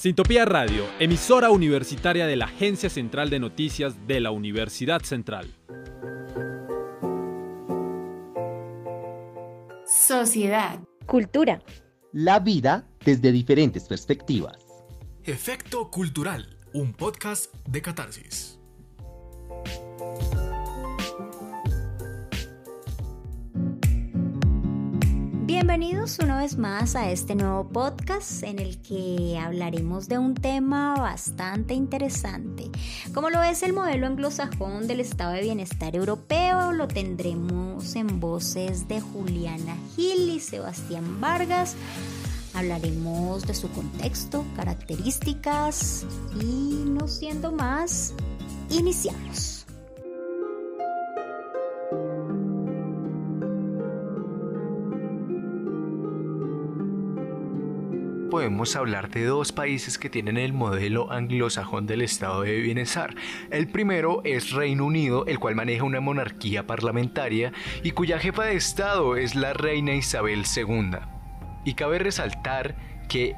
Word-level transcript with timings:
Sintopía 0.00 0.46
Radio, 0.46 0.86
emisora 0.98 1.50
universitaria 1.50 2.26
de 2.26 2.34
la 2.34 2.46
Agencia 2.46 2.88
Central 2.88 3.28
de 3.28 3.38
Noticias 3.38 4.06
de 4.06 4.20
la 4.20 4.30
Universidad 4.30 5.02
Central. 5.02 5.54
Sociedad. 9.84 10.80
Cultura. 11.04 11.62
La 12.14 12.40
vida 12.40 12.88
desde 13.04 13.30
diferentes 13.30 13.86
perspectivas. 13.88 14.56
Efecto 15.24 15.90
Cultural, 15.90 16.56
un 16.72 16.94
podcast 16.94 17.54
de 17.68 17.82
catarsis. 17.82 18.59
Bienvenidos 25.50 26.20
una 26.20 26.38
vez 26.38 26.56
más 26.56 26.94
a 26.94 27.10
este 27.10 27.34
nuevo 27.34 27.68
podcast 27.68 28.44
en 28.44 28.60
el 28.60 28.80
que 28.80 29.36
hablaremos 29.36 30.06
de 30.06 30.16
un 30.16 30.34
tema 30.34 30.94
bastante 30.94 31.74
interesante. 31.74 32.70
Como 33.12 33.30
lo 33.30 33.42
es 33.42 33.64
el 33.64 33.72
modelo 33.72 34.06
anglosajón 34.06 34.86
del 34.86 35.00
estado 35.00 35.32
de 35.32 35.42
bienestar 35.42 35.96
europeo, 35.96 36.70
lo 36.70 36.86
tendremos 36.86 37.96
en 37.96 38.20
voces 38.20 38.86
de 38.86 39.00
Juliana 39.00 39.76
Gil 39.96 40.30
y 40.30 40.38
Sebastián 40.38 41.20
Vargas. 41.20 41.74
Hablaremos 42.54 43.44
de 43.44 43.54
su 43.54 43.68
contexto, 43.72 44.44
características 44.54 46.06
y 46.40 46.84
no 46.86 47.08
siendo 47.08 47.50
más, 47.50 48.14
iniciamos. 48.70 49.59
Podemos 58.30 58.76
hablar 58.76 59.10
de 59.10 59.24
dos 59.24 59.52
países 59.52 59.98
que 59.98 60.08
tienen 60.08 60.38
el 60.38 60.52
modelo 60.52 61.10
anglosajón 61.10 61.86
del 61.86 62.00
estado 62.00 62.42
de 62.42 62.60
bienestar. 62.60 63.14
El 63.50 63.68
primero 63.68 64.22
es 64.24 64.52
Reino 64.52 64.86
Unido, 64.86 65.26
el 65.26 65.38
cual 65.38 65.56
maneja 65.56 65.84
una 65.84 66.00
monarquía 66.00 66.66
parlamentaria 66.66 67.52
y 67.82 67.90
cuya 67.90 68.18
jefa 68.18 68.44
de 68.44 68.54
estado 68.54 69.16
es 69.16 69.34
la 69.34 69.52
reina 69.52 69.94
Isabel 69.94 70.44
II. 70.56 70.98
Y 71.64 71.74
cabe 71.74 71.98
resaltar 71.98 72.76
que 73.08 73.34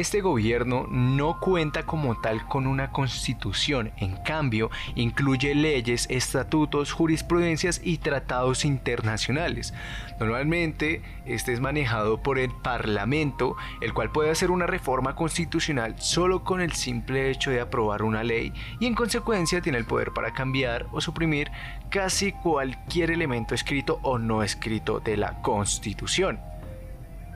este 0.00 0.20
gobierno 0.20 0.86
no 0.90 1.40
cuenta 1.40 1.84
como 1.84 2.20
tal 2.20 2.46
con 2.46 2.66
una 2.66 2.90
constitución, 2.90 3.92
en 3.96 4.16
cambio 4.16 4.70
incluye 4.94 5.54
leyes, 5.54 6.06
estatutos, 6.10 6.92
jurisprudencias 6.92 7.80
y 7.82 7.98
tratados 7.98 8.64
internacionales. 8.64 9.74
Normalmente 10.20 11.02
este 11.24 11.52
es 11.52 11.60
manejado 11.60 12.22
por 12.22 12.38
el 12.38 12.50
Parlamento, 12.50 13.56
el 13.80 13.94
cual 13.94 14.10
puede 14.10 14.30
hacer 14.30 14.50
una 14.50 14.66
reforma 14.66 15.14
constitucional 15.14 15.94
solo 15.98 16.44
con 16.44 16.60
el 16.60 16.72
simple 16.72 17.30
hecho 17.30 17.50
de 17.50 17.60
aprobar 17.60 18.02
una 18.02 18.24
ley 18.24 18.52
y 18.80 18.86
en 18.86 18.94
consecuencia 18.94 19.60
tiene 19.60 19.78
el 19.78 19.86
poder 19.86 20.12
para 20.12 20.32
cambiar 20.32 20.86
o 20.92 21.00
suprimir 21.00 21.50
casi 21.90 22.32
cualquier 22.32 23.10
elemento 23.10 23.54
escrito 23.54 23.98
o 24.02 24.18
no 24.18 24.42
escrito 24.42 25.00
de 25.00 25.16
la 25.16 25.40
Constitución. 25.42 26.40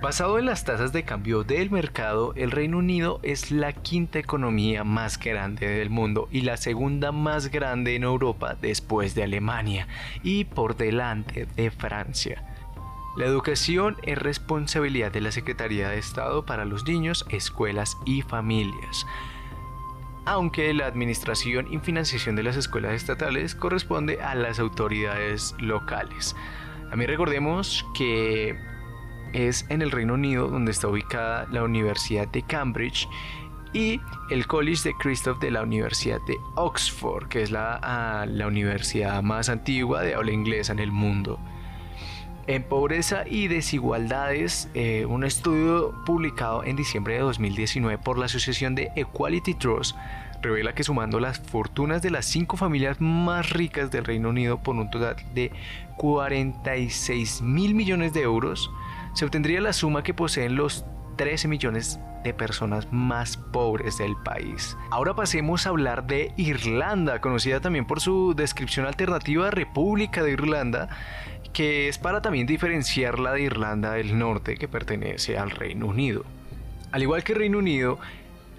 Basado 0.02 0.38
en 0.38 0.46
las 0.46 0.64
tasas 0.64 0.94
de 0.94 1.02
cambio 1.02 1.44
del 1.44 1.70
mercado, 1.70 2.32
el 2.34 2.50
Reino 2.50 2.78
Unido 2.78 3.20
es 3.22 3.50
la 3.50 3.74
quinta 3.74 4.18
economía 4.18 4.82
más 4.82 5.18
grande 5.18 5.68
del 5.68 5.90
mundo 5.90 6.26
y 6.32 6.40
la 6.40 6.56
segunda 6.56 7.12
más 7.12 7.50
grande 7.50 7.96
en 7.96 8.04
Europa 8.04 8.56
después 8.58 9.14
de 9.14 9.24
Alemania 9.24 9.88
y 10.22 10.44
por 10.44 10.78
delante 10.78 11.46
de 11.54 11.70
Francia. 11.70 12.42
La 13.18 13.26
educación 13.26 13.98
es 14.02 14.16
responsabilidad 14.16 15.12
de 15.12 15.20
la 15.20 15.32
Secretaría 15.32 15.90
de 15.90 15.98
Estado 15.98 16.46
para 16.46 16.64
los 16.64 16.86
niños, 16.86 17.26
escuelas 17.28 17.98
y 18.06 18.22
familias 18.22 19.06
aunque 20.26 20.72
la 20.74 20.86
administración 20.86 21.72
y 21.72 21.78
financiación 21.78 22.36
de 22.36 22.42
las 22.42 22.54
escuelas 22.54 22.92
estatales 22.92 23.54
corresponde 23.54 24.20
a 24.20 24.34
las 24.34 24.60
autoridades 24.60 25.56
locales. 25.58 26.36
Mí 26.94 27.06
recordemos 27.06 27.84
que 27.94 28.56
es 29.32 29.66
en 29.68 29.82
el 29.82 29.90
Reino 29.90 30.14
Unido 30.14 30.48
donde 30.48 30.72
está 30.72 30.88
ubicada 30.88 31.46
la 31.50 31.62
Universidad 31.62 32.28
de 32.28 32.42
Cambridge 32.42 33.08
y 33.72 34.00
el 34.30 34.46
College 34.46 34.88
de 34.88 34.94
Christoph 34.94 35.38
de 35.40 35.50
la 35.50 35.62
Universidad 35.62 36.20
de 36.26 36.36
Oxford, 36.56 37.28
que 37.28 37.42
es 37.42 37.50
la, 37.50 37.78
ah, 37.82 38.26
la 38.26 38.46
universidad 38.46 39.22
más 39.22 39.48
antigua 39.48 40.02
de 40.02 40.14
habla 40.14 40.32
inglesa 40.32 40.72
en 40.72 40.80
el 40.80 40.90
mundo. 40.90 41.38
En 42.46 42.64
pobreza 42.64 43.24
y 43.28 43.46
desigualdades, 43.46 44.68
eh, 44.74 45.06
un 45.06 45.22
estudio 45.22 45.94
publicado 46.04 46.64
en 46.64 46.74
diciembre 46.74 47.14
de 47.14 47.20
2019 47.20 47.98
por 47.98 48.18
la 48.18 48.24
Asociación 48.24 48.74
de 48.74 48.90
Equality 48.96 49.54
Trust 49.54 49.96
revela 50.42 50.74
que 50.74 50.84
sumando 50.84 51.20
las 51.20 51.38
fortunas 51.38 52.02
de 52.02 52.10
las 52.10 52.26
cinco 52.26 52.56
familias 52.56 53.00
más 53.00 53.50
ricas 53.50 53.90
del 53.90 54.04
Reino 54.04 54.30
Unido 54.30 54.58
por 54.58 54.76
un 54.76 54.90
total 54.90 55.16
de 55.34 55.52
46 55.96 57.42
mil 57.42 57.74
millones 57.74 58.12
de 58.12 58.22
euros, 58.22 58.70
se 59.14 59.24
obtendría 59.24 59.60
la 59.60 59.72
suma 59.72 60.02
que 60.02 60.14
poseen 60.14 60.56
los 60.56 60.84
13 61.16 61.48
millones 61.48 62.00
de 62.24 62.34
personas 62.34 62.88
más 62.92 63.36
pobres 63.36 63.98
del 63.98 64.16
país. 64.16 64.76
Ahora 64.90 65.14
pasemos 65.14 65.66
a 65.66 65.70
hablar 65.70 66.06
de 66.06 66.32
Irlanda, 66.36 67.20
conocida 67.20 67.60
también 67.60 67.86
por 67.86 68.00
su 68.00 68.34
descripción 68.34 68.86
alternativa 68.86 69.50
República 69.50 70.22
de 70.22 70.32
Irlanda, 70.32 70.88
que 71.52 71.88
es 71.88 71.98
para 71.98 72.22
también 72.22 72.46
diferenciarla 72.46 73.32
de 73.32 73.42
Irlanda 73.42 73.92
del 73.92 74.18
Norte, 74.18 74.56
que 74.56 74.68
pertenece 74.68 75.36
al 75.36 75.50
Reino 75.50 75.86
Unido. 75.86 76.24
Al 76.92 77.02
igual 77.02 77.24
que 77.24 77.34
Reino 77.34 77.58
Unido, 77.58 77.98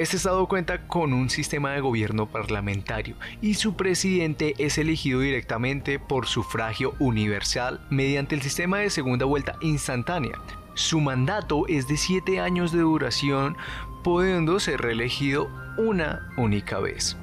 este 0.02 0.18
estado 0.18 0.48
cuenta 0.48 0.88
con 0.88 1.14
un 1.14 1.30
sistema 1.30 1.74
de 1.74 1.80
gobierno 1.80 2.26
parlamentario 2.26 3.16
y 3.40 3.54
su 3.54 3.76
presidente 3.76 4.56
es 4.58 4.80
elegido 4.80 5.20
directamente 5.20 6.00
por 6.00 6.26
sufragio 6.26 6.96
universal 6.98 7.86
mediante 7.92 8.34
el 8.34 8.42
sistema 8.42 8.80
de 8.80 8.90
segunda 8.90 9.26
vuelta 9.26 9.58
instantánea. 9.62 10.42
Su 10.74 11.02
mandato 11.02 11.68
es 11.68 11.88
de 11.88 11.98
7 11.98 12.40
años 12.40 12.72
de 12.72 12.80
duración, 12.80 13.56
pudiendo 14.04 14.60
ser 14.60 14.82
reelegido 14.82 15.52
una 15.78 16.32
única 16.36 16.80
vez. 16.80 17.16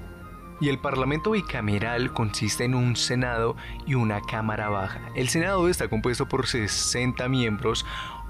Y 0.61 0.69
el 0.69 0.79
Parlamento 0.79 1.33
bicameral 1.33 2.13
consiste 2.13 2.65
en 2.65 2.77
un 2.77 2.95
Senado 2.95 3.57
y 3.87 3.95
una 3.95 4.21
Cámara 4.21 4.69
Baja. 4.69 5.01
El 5.17 5.29
Senado 5.29 5.69
está 5.69 5.89
compuesto 5.89 6.29
por 6.29 6.47
60 6.47 7.29
miembros, 7.29 7.85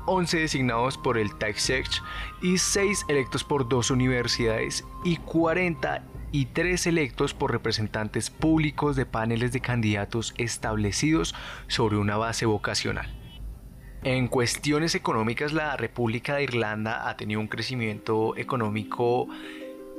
11 0.08 0.38
designados 0.38 0.96
por 0.96 1.18
el 1.18 1.34
Taxech 1.36 2.02
y 2.40 2.58
6 2.58 3.04
electos 3.08 3.44
por 3.44 3.68
dos 3.68 3.90
universidades 3.90 4.84
y 5.04 5.16
43 5.16 6.86
electos 6.86 7.34
por 7.34 7.52
representantes 7.52 8.30
públicos 8.30 8.96
de 8.96 9.06
paneles 9.06 9.52
de 9.52 9.60
candidatos 9.60 10.34
establecidos 10.38 11.34
sobre 11.66 11.98
una 11.98 12.16
base 12.16 12.46
vocacional. 12.46 13.14
En 14.02 14.28
cuestiones 14.28 14.94
económicas, 14.94 15.52
la 15.52 15.76
República 15.76 16.36
de 16.36 16.44
Irlanda 16.44 17.08
ha 17.08 17.16
tenido 17.16 17.40
un 17.40 17.48
crecimiento 17.48 18.36
económico 18.36 19.28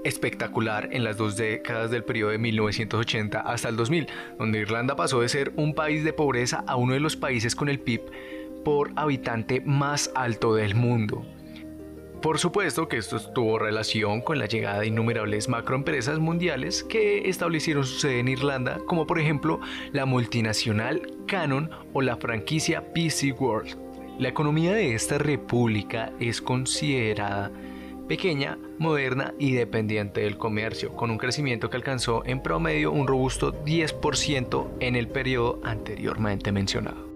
espectacular 0.03 0.90
en 0.91 1.03
las 1.03 1.18
dos 1.18 1.36
décadas 1.36 1.91
del 1.91 2.06
periodo 2.06 2.31
de 2.31 2.38
1980 2.38 3.41
hasta 3.41 3.70
el 3.70 3.76
2000, 3.76 4.08
donde 4.38 4.59
Irlanda 4.59 4.96
pasó 4.96 5.22
de 5.22 5.30
ser 5.30 5.53
un 5.58 5.76
país 5.76 6.03
de 6.03 6.14
pobreza 6.14 6.64
a 6.66 6.78
uno 6.78 6.94
de 6.94 7.02
los 7.02 7.18
países 7.18 7.56
con 7.56 7.70
el 7.70 7.80
PIB 7.80 8.02
por 8.64 8.92
habitante 8.96 9.62
más 9.62 10.12
alto 10.16 10.56
del 10.56 10.75
mundo. 10.75 11.25
Por 12.22 12.38
supuesto 12.38 12.90
que 12.90 12.97
esto 12.97 13.18
tuvo 13.31 13.59
relación 13.59 14.20
con 14.20 14.40
la 14.40 14.46
llegada 14.46 14.81
de 14.81 14.88
innumerables 14.88 15.47
macroempresas 15.47 16.20
mundiales 16.20 16.84
que 16.84 17.30
establecieron 17.30 17.86
su 17.86 18.00
sede 18.00 18.20
en 18.20 18.28
Irlanda, 18.28 18.80
como 18.88 19.08
por 19.08 19.20
ejemplo 19.20 19.62
la 19.94 20.06
multinacional 20.06 21.02
Canon 21.28 21.72
o 21.94 22.02
la 22.02 22.18
franquicia 22.18 22.92
PC 22.94 23.31
World. 23.31 23.78
La 24.20 24.28
economía 24.28 24.74
de 24.74 24.96
esta 24.96 25.18
república 25.18 26.12
es 26.20 26.41
considerada 26.41 27.52
pequeña, 28.09 28.58
moderna 28.79 29.34
y 29.40 29.53
dependiente 29.53 30.22
del 30.22 30.38
comercio, 30.38 30.94
con 30.96 31.12
un 31.12 31.17
crecimiento 31.17 31.70
que 31.70 31.78
alcanzó 31.78 32.23
en 32.26 32.44
promedio 32.44 32.91
un 32.91 33.08
robusto 33.08 33.53
10% 33.64 34.67
en 34.82 34.97
el 34.97 35.08
periodo 35.08 35.62
anteriormente 35.64 36.52
mencionado. 36.52 37.09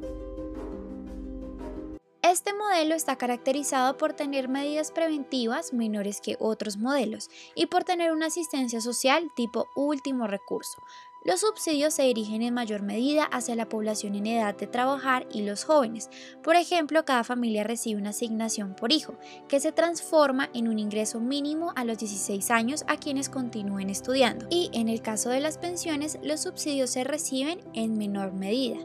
Este 2.33 2.51
modelo 2.51 2.95
está 2.95 3.15
caracterizado 3.15 3.95
por 3.95 4.13
tener 4.13 4.49
medidas 4.49 4.89
preventivas 4.91 5.71
menores 5.71 6.19
que 6.19 6.35
otros 6.39 6.77
modelos 6.77 7.29
y 7.53 7.67
por 7.67 7.83
tener 7.83 8.11
una 8.11 8.25
asistencia 8.25 8.81
social 8.81 9.29
tipo 9.35 9.67
último 9.75 10.25
recurso. 10.25 10.81
Los 11.23 11.41
subsidios 11.41 11.93
se 11.93 12.01
dirigen 12.01 12.41
en 12.41 12.55
mayor 12.55 12.81
medida 12.81 13.25
hacia 13.25 13.55
la 13.55 13.69
población 13.69 14.15
en 14.15 14.25
edad 14.25 14.57
de 14.57 14.65
trabajar 14.65 15.27
y 15.31 15.43
los 15.43 15.63
jóvenes. 15.63 16.09
Por 16.41 16.55
ejemplo, 16.55 17.05
cada 17.05 17.23
familia 17.23 17.63
recibe 17.63 18.01
una 18.01 18.09
asignación 18.09 18.75
por 18.75 18.91
hijo, 18.91 19.13
que 19.47 19.59
se 19.59 19.71
transforma 19.71 20.49
en 20.55 20.67
un 20.67 20.79
ingreso 20.79 21.19
mínimo 21.19 21.71
a 21.75 21.85
los 21.85 21.99
16 21.99 22.49
años 22.49 22.83
a 22.87 22.97
quienes 22.97 23.29
continúen 23.29 23.91
estudiando. 23.91 24.47
Y 24.49 24.71
en 24.73 24.89
el 24.89 25.03
caso 25.03 25.29
de 25.29 25.39
las 25.39 25.59
pensiones, 25.59 26.17
los 26.23 26.41
subsidios 26.41 26.89
se 26.89 27.03
reciben 27.03 27.59
en 27.75 27.95
menor 27.95 28.33
medida. 28.33 28.79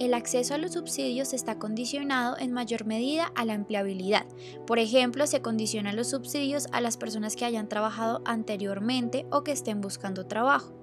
El 0.00 0.14
acceso 0.14 0.54
a 0.54 0.58
los 0.58 0.72
subsidios 0.72 1.34
está 1.34 1.58
condicionado 1.58 2.36
en 2.38 2.52
mayor 2.52 2.86
medida 2.86 3.30
a 3.36 3.44
la 3.44 3.52
empleabilidad. 3.52 4.26
Por 4.66 4.78
ejemplo, 4.78 5.26
se 5.26 5.42
condicionan 5.42 5.94
los 5.94 6.08
subsidios 6.08 6.68
a 6.72 6.80
las 6.80 6.96
personas 6.96 7.36
que 7.36 7.44
hayan 7.44 7.68
trabajado 7.68 8.22
anteriormente 8.24 9.26
o 9.30 9.44
que 9.44 9.52
estén 9.52 9.82
buscando 9.82 10.26
trabajo. 10.26 10.79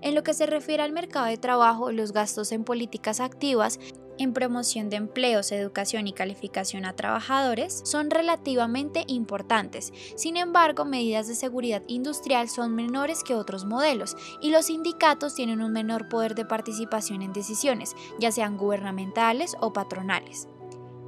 En 0.00 0.14
lo 0.14 0.22
que 0.22 0.34
se 0.34 0.46
refiere 0.46 0.82
al 0.82 0.92
mercado 0.92 1.26
de 1.26 1.38
trabajo, 1.38 1.90
los 1.90 2.12
gastos 2.12 2.52
en 2.52 2.64
políticas 2.64 3.20
activas 3.20 3.78
en 4.18 4.32
promoción 4.32 4.90
de 4.90 4.96
empleos, 4.96 5.52
educación 5.52 6.06
y 6.06 6.12
calificación 6.12 6.84
a 6.84 6.94
trabajadores 6.94 7.80
son 7.84 8.10
relativamente 8.10 9.04
importantes. 9.06 9.92
Sin 10.16 10.36
embargo, 10.36 10.84
medidas 10.84 11.28
de 11.28 11.34
seguridad 11.34 11.82
industrial 11.86 12.48
son 12.48 12.74
menores 12.74 13.22
que 13.22 13.34
otros 13.34 13.64
modelos 13.64 14.16
y 14.40 14.50
los 14.50 14.66
sindicatos 14.66 15.34
tienen 15.34 15.62
un 15.62 15.72
menor 15.72 16.08
poder 16.08 16.34
de 16.34 16.44
participación 16.44 17.22
en 17.22 17.32
decisiones, 17.32 17.94
ya 18.18 18.32
sean 18.32 18.56
gubernamentales 18.56 19.56
o 19.60 19.72
patronales. 19.72 20.48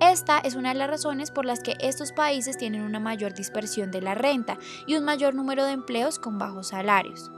Esta 0.01 0.39
es 0.39 0.55
una 0.55 0.71
de 0.71 0.77
las 0.77 0.89
razones 0.89 1.31
por 1.31 1.45
las 1.45 1.61
que 1.61 1.75
estos 1.81 2.13
países 2.13 2.57
tienen 2.57 2.83
una 2.83 3.01
mayor 3.01 3.35
dispersión 3.35 3.91
de 3.91 4.01
la 4.01 4.15
renta 4.15 4.57
y 4.87 4.95
un 4.95 5.05
mayor 5.05 5.35
número 5.35 5.65
de 5.67 5.73
empleos 5.73 6.19
con 6.19 6.39
bajos 6.39 6.69
salarios. 6.69 7.31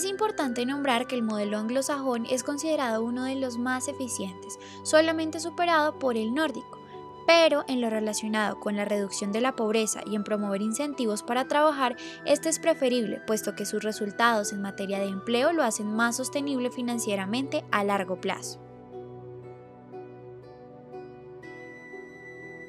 Es 0.00 0.06
importante 0.06 0.64
nombrar 0.64 1.06
que 1.06 1.14
el 1.14 1.22
modelo 1.22 1.58
anglosajón 1.58 2.24
es 2.24 2.42
considerado 2.42 3.04
uno 3.04 3.24
de 3.24 3.34
los 3.34 3.58
más 3.58 3.86
eficientes, 3.86 4.58
solamente 4.82 5.40
superado 5.40 5.98
por 5.98 6.16
el 6.16 6.32
nórdico, 6.32 6.78
pero 7.26 7.64
en 7.68 7.82
lo 7.82 7.90
relacionado 7.90 8.58
con 8.60 8.76
la 8.76 8.86
reducción 8.86 9.30
de 9.30 9.42
la 9.42 9.56
pobreza 9.56 10.00
y 10.06 10.16
en 10.16 10.24
promover 10.24 10.62
incentivos 10.62 11.22
para 11.22 11.48
trabajar, 11.48 11.98
este 12.24 12.48
es 12.48 12.58
preferible, 12.58 13.20
puesto 13.26 13.54
que 13.54 13.66
sus 13.66 13.82
resultados 13.84 14.54
en 14.54 14.62
materia 14.62 15.00
de 15.00 15.08
empleo 15.08 15.52
lo 15.52 15.62
hacen 15.62 15.94
más 15.94 16.16
sostenible 16.16 16.70
financieramente 16.70 17.66
a 17.70 17.84
largo 17.84 18.22
plazo. 18.22 18.69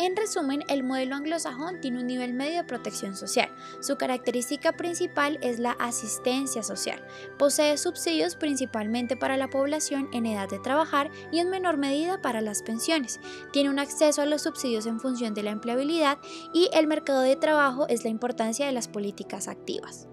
En 0.02 0.16
resumen, 0.16 0.64
el 0.68 0.82
modelo 0.82 1.16
anglosajón 1.16 1.80
tiene 1.80 2.00
un 2.00 2.08
nivel 2.08 2.34
medio 2.34 2.56
de 2.56 2.64
protección 2.64 3.16
social. 3.16 3.52
Su 3.82 3.98
característica 3.98 4.72
principal 4.72 5.38
es 5.44 5.60
la 5.60 5.74
asistencia 5.74 6.64
social. 6.64 7.06
Posee 7.38 7.78
subsidios 7.78 8.36
principalmente 8.36 9.16
para 9.16 9.38
la 9.38 9.48
población 9.48 10.10
en 10.12 10.26
edad 10.26 10.50
de 10.50 10.58
trabajar 10.58 11.12
y 11.32 11.38
en 11.38 11.52
menor 11.52 11.78
medida 11.78 12.20
para 12.20 12.42
las 12.42 12.64
pensiones. 12.64 13.20
Tiene 13.54 13.70
un 13.70 13.78
acceso 13.78 14.24
a 14.24 14.26
los 14.26 14.42
subsidios 14.42 14.88
en 14.88 15.00
función 15.00 15.36
de 15.36 15.44
la 15.44 15.52
empleabilidad 15.52 16.18
y 16.52 16.68
el 16.74 16.88
mercado 16.88 17.22
de 17.22 17.36
trabajo 17.36 17.88
es 17.88 18.04
la 18.04 18.10
importancia 18.10 18.66
de 18.66 18.72
las 18.72 18.88
políticas 18.88 19.48
activas. 19.48 20.08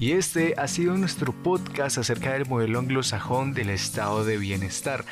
Y 0.00 0.12
este 0.12 0.54
ha 0.56 0.66
sido 0.66 0.96
nuestro 0.96 1.34
podcast 1.34 1.98
acerca 1.98 2.32
del 2.32 2.46
modelo 2.46 2.78
anglosajón 2.78 3.52
del 3.52 3.68
estado 3.68 4.24
de 4.24 4.38
bienestar. 4.38 5.04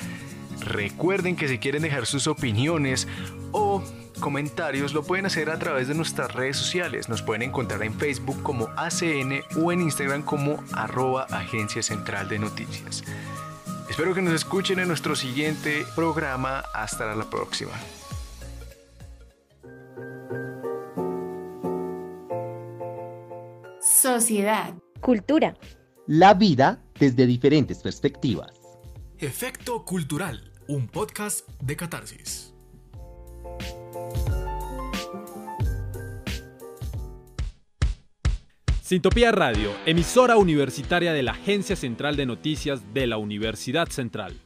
Recuerden 0.61 1.37
que 1.37 1.47
si 1.47 1.59
quieren 1.59 1.83
dejar 1.83 2.07
sus 2.07 2.27
opiniones 2.27 3.07
o 3.53 3.85
comentarios 4.19 4.95
lo 4.95 5.03
pueden 5.03 5.27
hacer 5.27 5.51
a 5.51 5.59
través 5.59 5.89
de 5.89 5.95
nuestras 5.95 6.33
redes 6.33 6.57
sociales. 6.57 7.11
Nos 7.11 7.21
pueden 7.21 7.43
encontrar 7.43 7.83
en 7.83 7.93
Facebook 7.93 8.43
como 8.43 8.69
ACN 8.79 9.43
o 9.63 9.73
en 9.73 9.83
Instagram 9.83 10.23
como 10.23 10.65
arroba 10.73 11.25
Agencia 11.25 11.83
Central 11.83 12.31
de 12.31 12.39
Noticias. 12.39 13.05
Espero 13.91 14.15
que 14.15 14.23
nos 14.23 14.33
escuchen 14.33 14.79
en 14.79 14.89
nuestro 14.89 15.15
siguiente 15.17 15.85
programa. 15.95 16.61
Hasta 16.73 17.15
la 17.15 17.29
próxima. 17.29 17.73
Sociedad. 24.01 24.75
Cultura. 25.01 25.57
La 26.07 26.33
vida 26.33 26.81
desde 27.01 27.27
diferentes 27.27 27.79
perspectivas. 27.83 28.53
Efecto 29.19 29.85
Cultural, 29.85 30.53
un 30.69 30.87
podcast 30.87 31.49
de 31.61 31.77
catarsis. 31.77 32.55
Sintopía 38.81 39.33
Radio, 39.33 39.73
emisora 39.85 40.37
universitaria 40.37 41.13
de 41.13 41.25
la 41.25 41.33
Agencia 41.33 41.75
Central 41.75 42.15
de 42.15 42.27
Noticias 42.27 42.95
de 42.95 43.09
la 43.09 43.17
Universidad 43.17 43.89
Central. 43.89 44.41